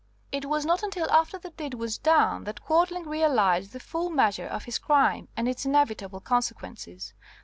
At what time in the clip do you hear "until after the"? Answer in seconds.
0.81-1.51